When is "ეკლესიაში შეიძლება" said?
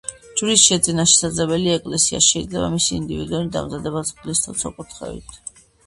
1.75-2.73